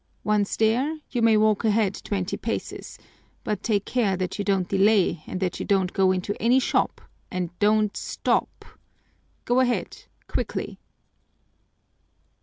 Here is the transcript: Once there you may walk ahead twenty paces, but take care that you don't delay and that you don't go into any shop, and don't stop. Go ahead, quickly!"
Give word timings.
Once 0.23 0.55
there 0.57 0.97
you 1.11 1.21
may 1.21 1.37
walk 1.37 1.63
ahead 1.63 1.93
twenty 2.03 2.35
paces, 2.35 2.97
but 3.43 3.61
take 3.61 3.85
care 3.85 4.17
that 4.17 4.39
you 4.39 4.43
don't 4.43 4.67
delay 4.67 5.21
and 5.27 5.39
that 5.39 5.59
you 5.59 5.63
don't 5.63 5.93
go 5.93 6.11
into 6.11 6.33
any 6.41 6.59
shop, 6.59 7.01
and 7.29 7.51
don't 7.59 7.95
stop. 7.95 8.65
Go 9.45 9.59
ahead, 9.59 10.05
quickly!" 10.27 10.79